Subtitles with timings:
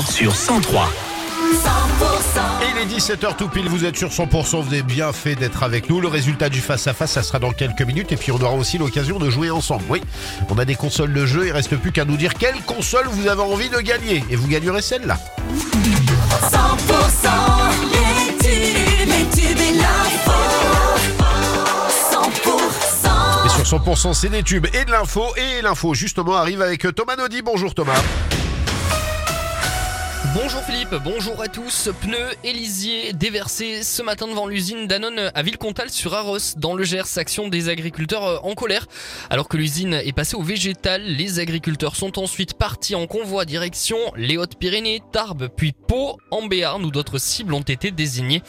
[0.00, 0.88] sur 103.
[2.62, 5.62] Et il est 17h tout pile, vous êtes sur 100%, vous avez bien fait d'être
[5.62, 6.00] avec nous.
[6.00, 9.18] Le résultat du face-à-face, ça sera dans quelques minutes et puis on aura aussi l'occasion
[9.18, 9.84] de jouer ensemble.
[9.90, 10.00] Oui,
[10.48, 13.28] on a des consoles de jeu, il reste plus qu'à nous dire quelle console vous
[13.28, 14.24] avez envie de gagner.
[14.30, 15.18] Et vous gagnerez celle-là.
[16.40, 17.28] 100%
[17.92, 20.32] les tubes, les tubes et l'info.
[22.10, 25.26] 100% Et sur 100%, c'est des tubes et de l'info.
[25.36, 27.42] Et l'info, justement, arrive avec Thomas Naudy.
[27.42, 28.00] Bonjour Thomas.
[30.34, 31.90] Bonjour Philippe, bonjour à tous.
[32.00, 37.18] Pneus Élisier déversés ce matin devant l'usine Danone à Villecontal sur Arros dans le Gers.
[37.18, 38.86] Action des agriculteurs euh, en colère.
[39.28, 43.98] Alors que l'usine est passée au végétal, les agriculteurs sont ensuite partis en convoi direction
[44.16, 48.42] les Hautes-Pyrénées, Tarbes, puis Pau, en Béarn où d'autres cibles ont été désignées.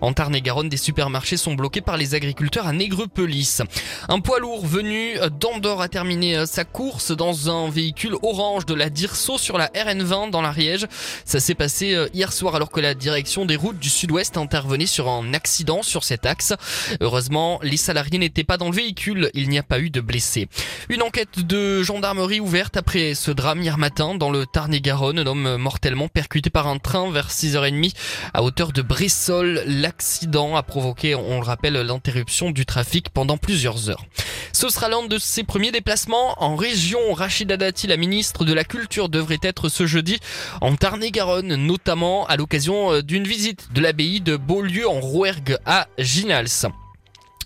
[0.00, 3.62] En Tarn-et-Garonne, des supermarchés sont bloqués par les agriculteurs à Négrepelisse.
[4.08, 8.74] Un poids lourd venu d'Andorre a terminé euh, sa course dans un véhicule orange de
[8.74, 10.86] la Dirso sur la RN20 dans l'Ariège.
[11.24, 14.86] Ça s'est passé euh, hier soir alors que la direction des routes du sud-ouest intervenait
[14.86, 16.54] sur un accident sur cet axe.
[17.00, 20.48] Heureusement, les salariés n'étaient pas dans le véhicule, il n'y a pas eu de blessés.
[20.88, 25.56] Une enquête de gendarmerie ouverte après ce drame hier matin dans le Tarn-et-Garonne, un homme
[25.56, 27.94] mortellement percuté par un train vers 6h30
[28.32, 29.62] à hauteur de Bressol.
[29.90, 34.04] L'accident a provoqué, on le rappelle, l'interruption du trafic pendant plusieurs heures.
[34.52, 37.12] Ce sera l'un de ses premiers déplacements en région.
[37.12, 40.20] Rachida Dati, la ministre de la Culture, devrait être ce jeudi
[40.60, 45.88] en Tarn-et-Garonne, notamment à l'occasion euh, d'une visite de l'abbaye de Beaulieu en Rouergue à
[45.98, 46.70] Ginals.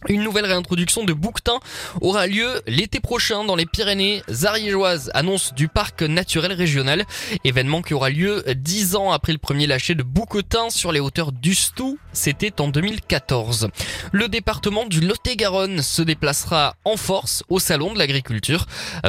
[0.07, 1.61] Une nouvelle réintroduction de bouquetin
[2.03, 7.07] aura lieu l'été prochain dans les Pyrénées ariégeoises, annonce du parc naturel régional,
[7.43, 11.33] événement qui aura lieu dix ans après le premier lâcher de bouquetin sur les hauteurs
[11.33, 13.69] du Stou, c'était en 2014.
[14.13, 18.67] Le département du Lot-et-Garonne se déplacera en force au salon de l'agriculture.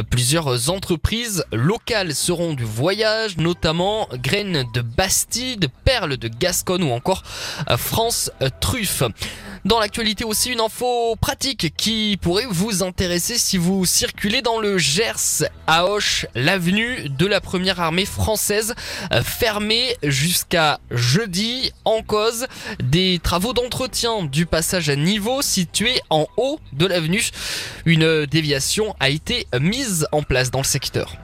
[0.09, 7.23] Plusieurs entreprises locales seront du voyage, notamment Graines de Bastide, Perles de Gascogne ou encore
[7.77, 9.03] France Truffe.
[9.65, 10.84] Dans l'actualité aussi, une info
[11.19, 17.25] pratique qui pourrait vous intéresser si vous circulez dans le Gers à Auch, l'avenue de
[17.25, 18.75] la première armée française
[19.11, 22.47] euh, fermée jusqu'à jeudi en cause
[22.79, 27.29] des travaux d'entretien du passage à niveau situé en haut de l'avenue.
[27.85, 31.15] Une déviation a été mise en place dans le secteur.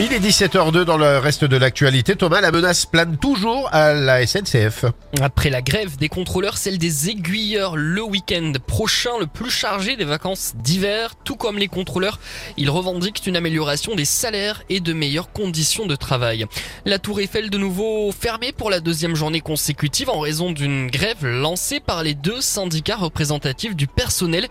[0.00, 2.16] Il est 17h02 dans le reste de l'actualité.
[2.16, 4.86] Thomas, la menace plane toujours à la SNCF.
[5.20, 10.04] Après la grève des contrôleurs, celle des aiguilleurs le week-end prochain, le plus chargé des
[10.04, 12.18] vacances d'hiver, tout comme les contrôleurs,
[12.56, 16.46] ils revendiquent une amélioration des salaires et de meilleures conditions de travail.
[16.84, 21.24] La tour Eiffel de nouveau fermée pour la deuxième journée consécutive en raison d'une grève
[21.24, 24.48] lancée par les deux syndicats représentatifs du personnel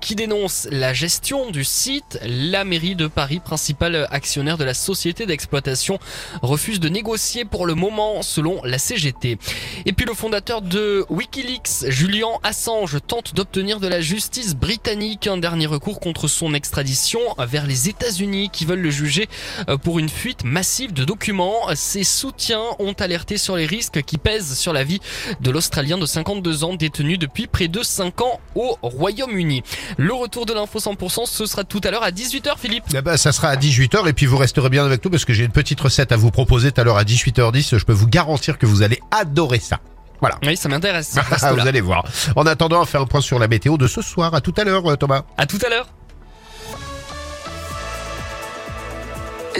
[0.00, 2.20] qui dénoncent la gestion du site.
[2.22, 5.98] La mairie de Paris, principal actionnaire de la société d'exploitation,
[6.42, 9.38] refuse de négocier pour le moment selon la CGT.
[9.86, 15.38] Et puis le fondateur de Wikileaks, Julian Assange, tente d'obtenir de la justice britannique un
[15.38, 19.28] dernier recours contre son extradition vers les États-Unis qui veulent le juger
[19.68, 21.68] euh, pour une fuite massive de documents.
[21.74, 25.00] Ses soutiens ont alerté sur les risques qui pèsent sur la vie
[25.40, 29.62] de l'Australien de 52 ans détenu depuis près de 5 ans au Royaume-Uni.
[29.96, 32.84] Le retour de l'info 100%, ce sera tout à l'heure à 18h Philippe.
[32.94, 35.44] Eh ben, ça sera à 18h et puis vous resterez avec nous parce que j'ai
[35.44, 37.78] une petite recette à vous proposer tout à l'heure à 18h10.
[37.78, 39.80] Je peux vous garantir que vous allez adorer ça.
[40.20, 40.38] Voilà.
[40.44, 41.16] Oui, ça m'intéresse.
[41.52, 42.06] Vous allez voir.
[42.34, 44.34] En attendant, on va faire un point sur la météo de ce soir.
[44.34, 45.24] À tout à l'heure, euh, Thomas.
[45.36, 45.86] À tout à l'heure.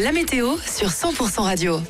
[0.00, 1.81] La météo sur 100% radio.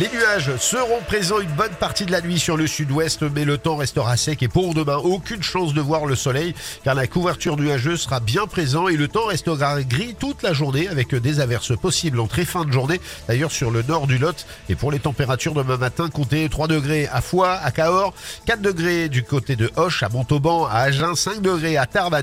[0.00, 3.58] Les nuages seront présents une bonne partie de la nuit sur le sud-ouest, mais le
[3.58, 7.56] temps restera sec et pour demain, aucune chance de voir le soleil, car la couverture
[7.56, 11.76] nuageuse sera bien présente et le temps restera gris toute la journée avec des averses
[11.76, 14.46] possibles en très fin de journée, d'ailleurs sur le nord du Lot.
[14.68, 18.14] Et pour les températures demain matin, comptez 3 degrés à Foix, à Cahors,
[18.46, 22.22] 4 degrés du côté de Hoche, à Montauban, à Agen, 5 degrés à Tarbes, à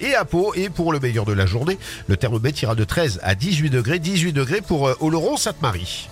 [0.00, 0.54] et à Pau.
[0.54, 1.76] Et pour le meilleur de la journée,
[2.06, 6.08] le thermomètre ira de 13 à 18 degrés, 18 degrés pour euh, Oloron-Sainte-Marie.